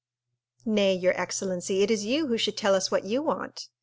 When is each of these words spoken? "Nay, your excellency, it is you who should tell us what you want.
"Nay, 0.65 0.95
your 0.95 1.13
excellency, 1.15 1.83
it 1.83 1.91
is 1.91 2.05
you 2.05 2.25
who 2.25 2.35
should 2.39 2.57
tell 2.57 2.73
us 2.73 2.89
what 2.89 3.03
you 3.05 3.21
want. 3.21 3.67